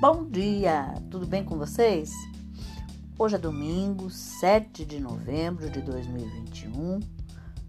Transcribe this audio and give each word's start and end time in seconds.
Bom 0.00 0.24
dia, 0.24 0.92
tudo 1.10 1.24
bem 1.24 1.44
com 1.44 1.56
vocês? 1.56 2.12
Hoje 3.16 3.36
é 3.36 3.38
domingo, 3.38 4.10
7 4.10 4.84
de 4.84 4.98
novembro 5.00 5.70
de 5.70 5.80
2021. 5.80 7.00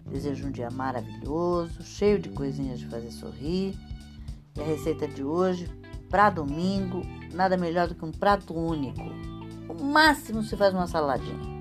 Desejo 0.08 0.48
um 0.48 0.52
dia 0.52 0.70
maravilhoso, 0.72 1.84
cheio 1.84 2.20
de 2.20 2.30
coisinhas 2.30 2.80
de 2.80 2.88
fazer 2.88 3.12
sorrir. 3.12 3.78
E 4.58 4.62
a 4.62 4.66
receita 4.66 5.08
de 5.08 5.24
hoje, 5.24 5.70
para 6.10 6.32
domingo, 6.32 7.04
nada 7.32 7.56
melhor 7.56 7.88
do 7.88 7.96
que 7.96 8.04
um 8.04 8.12
prato 8.12 8.54
único. 8.54 9.04
O 9.70 9.84
máximo 9.84 10.42
se 10.42 10.58
faz 10.58 10.74
uma 10.74 10.88
saladinha. 10.88 11.56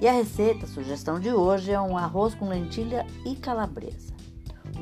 E 0.00 0.08
a 0.08 0.12
receita, 0.12 0.66
a 0.66 0.68
sugestão 0.68 1.20
de 1.20 1.30
hoje 1.30 1.70
é 1.70 1.80
um 1.80 1.96
arroz 1.96 2.34
com 2.34 2.48
lentilha 2.48 3.06
e 3.24 3.36
calabresa. 3.36 4.12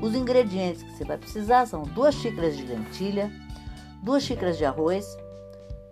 Os 0.01 0.15
ingredientes 0.15 0.83
que 0.83 0.93
você 0.93 1.05
vai 1.05 1.19
precisar 1.19 1.67
são 1.67 1.83
duas 1.83 2.15
xícaras 2.15 2.57
de 2.57 2.65
lentilha, 2.65 3.31
duas 4.03 4.23
xícaras 4.23 4.57
de 4.57 4.65
arroz, 4.65 5.07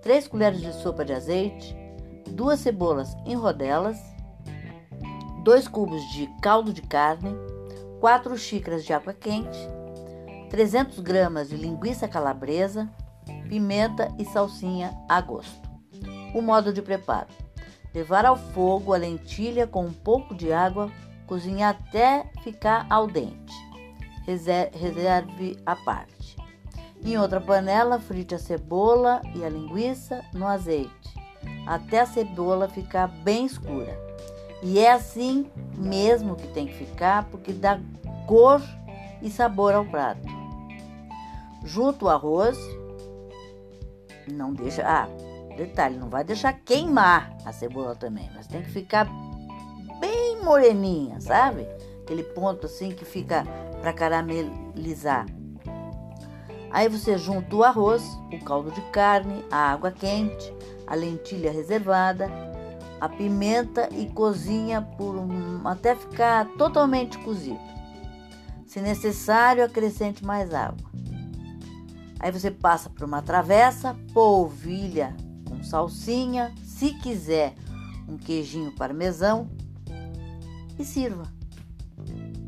três 0.02 0.26
colheres 0.26 0.60
de 0.60 0.72
sopa 0.72 1.04
de 1.04 1.12
azeite, 1.12 1.76
duas 2.30 2.60
cebolas 2.60 3.14
em 3.26 3.34
rodelas, 3.34 3.98
dois 5.44 5.68
cubos 5.68 6.02
de 6.12 6.26
caldo 6.40 6.72
de 6.72 6.82
carne, 6.82 7.34
quatro 8.00 8.36
xícaras 8.36 8.84
de 8.84 8.92
água 8.92 9.12
quente, 9.12 9.58
300 10.50 11.00
gramas 11.00 11.48
de 11.48 11.56
linguiça 11.56 12.08
calabresa, 12.08 12.88
pimenta 13.48 14.08
e 14.18 14.24
salsinha 14.24 14.96
a 15.08 15.20
gosto. 15.20 15.68
O 16.34 16.40
modo 16.40 16.72
de 16.72 16.80
preparo: 16.80 17.28
levar 17.94 18.24
ao 18.24 18.36
fogo 18.36 18.94
a 18.94 18.98
lentilha 18.98 19.66
com 19.66 19.84
um 19.84 19.92
pouco 19.92 20.34
de 20.34 20.52
água, 20.52 20.90
cozinhar 21.26 21.76
até 21.78 22.30
ficar 22.42 22.86
al 22.88 23.06
dente. 23.06 23.54
Reserve 24.26 25.58
à 25.64 25.74
parte. 25.76 26.17
Em 27.04 27.16
outra 27.16 27.40
panela, 27.40 27.98
frite 27.98 28.34
a 28.34 28.38
cebola 28.38 29.22
e 29.34 29.44
a 29.44 29.48
linguiça 29.48 30.24
no 30.32 30.46
azeite, 30.46 31.14
até 31.66 32.00
a 32.00 32.06
cebola 32.06 32.68
ficar 32.68 33.06
bem 33.06 33.46
escura. 33.46 33.96
E 34.62 34.78
é 34.78 34.92
assim 34.92 35.50
mesmo 35.76 36.34
que 36.34 36.48
tem 36.48 36.66
que 36.66 36.74
ficar, 36.74 37.24
porque 37.30 37.52
dá 37.52 37.78
cor 38.26 38.60
e 39.22 39.30
sabor 39.30 39.74
ao 39.74 39.84
prato. 39.84 40.26
Junto 41.64 42.06
o 42.06 42.08
arroz, 42.08 42.58
não 44.32 44.52
deixa. 44.52 44.82
Ah, 44.84 45.08
detalhe, 45.56 45.96
não 45.96 46.08
vai 46.08 46.24
deixar 46.24 46.52
queimar 46.52 47.36
a 47.44 47.52
cebola 47.52 47.94
também, 47.94 48.28
mas 48.34 48.46
tem 48.46 48.62
que 48.62 48.70
ficar 48.70 49.08
bem 50.00 50.42
moreninha, 50.42 51.20
sabe? 51.20 51.66
Aquele 52.02 52.22
ponto 52.22 52.66
assim 52.66 52.90
que 52.90 53.04
fica 53.04 53.44
para 53.80 53.92
caramelizar. 53.92 55.26
Aí 56.70 56.88
você 56.88 57.16
junta 57.16 57.56
o 57.56 57.64
arroz, 57.64 58.02
o 58.32 58.44
caldo 58.44 58.70
de 58.70 58.80
carne, 58.90 59.44
a 59.50 59.72
água 59.72 59.90
quente, 59.90 60.52
a 60.86 60.94
lentilha 60.94 61.50
reservada, 61.50 62.30
a 63.00 63.08
pimenta 63.08 63.88
e 63.92 64.06
cozinha 64.06 64.82
por 64.82 65.14
um, 65.16 65.66
até 65.66 65.94
ficar 65.94 66.46
totalmente 66.58 67.18
cozido. 67.18 67.60
Se 68.66 68.80
necessário, 68.80 69.64
acrescente 69.64 70.24
mais 70.24 70.52
água. 70.52 70.88
Aí 72.20 72.32
você 72.32 72.50
passa 72.50 72.90
por 72.90 73.04
uma 73.04 73.22
travessa, 73.22 73.96
polvilha 74.12 75.16
com 75.48 75.62
salsinha, 75.62 76.52
se 76.62 76.92
quiser 76.94 77.54
um 78.08 78.16
queijinho 78.16 78.72
parmesão 78.72 79.48
e 80.78 80.84
sirva. 80.84 81.24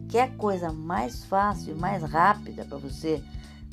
Quer 0.08 0.36
coisa 0.36 0.72
mais 0.72 1.24
fácil 1.24 1.76
e 1.76 1.78
mais 1.78 2.02
rápida 2.02 2.64
para 2.64 2.78
você 2.78 3.22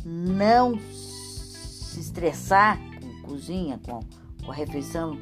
não 0.06 0.80
se 0.80 2.00
estressar 2.00 2.80
com 3.02 3.28
cozinha, 3.28 3.80
com, 3.86 4.00
com 4.44 4.52
a 4.52 4.56
refeição 4.56 5.18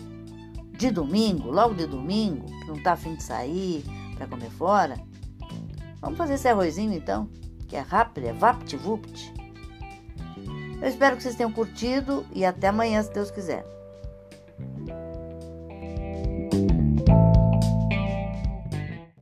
de 0.77 0.91
domingo, 0.91 1.49
logo 1.49 1.73
de 1.73 1.87
domingo, 1.87 2.45
que 2.45 2.67
não 2.67 2.75
está 2.75 2.93
afim 2.93 3.15
de 3.15 3.23
sair 3.23 3.83
para 4.15 4.27
comer 4.27 4.49
fora. 4.51 4.99
Vamos 6.01 6.17
fazer 6.17 6.35
esse 6.35 6.47
arrozinho 6.47 6.93
então, 6.93 7.29
que 7.67 7.75
é 7.75 7.79
rápido, 7.79 8.25
é 8.27 8.33
vapt-vupt. 8.33 9.33
Eu 10.81 10.87
espero 10.87 11.15
que 11.15 11.23
vocês 11.23 11.35
tenham 11.35 11.51
curtido 11.51 12.25
e 12.33 12.45
até 12.45 12.67
amanhã, 12.67 13.01
se 13.01 13.11
Deus 13.13 13.31
quiser. 13.31 13.65